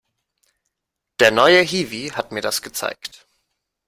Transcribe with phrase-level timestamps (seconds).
[1.19, 3.27] Der neue Hiwi hat mir das gezeigt.